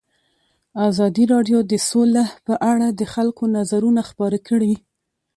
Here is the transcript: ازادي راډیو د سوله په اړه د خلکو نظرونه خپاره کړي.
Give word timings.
ازادي 0.89 1.23
راډیو 1.33 1.59
د 1.71 1.73
سوله 1.89 2.25
په 2.45 2.53
اړه 2.71 2.87
د 2.99 3.01
خلکو 3.13 3.43
نظرونه 3.57 4.01
خپاره 4.09 4.37
کړي. 4.47 4.73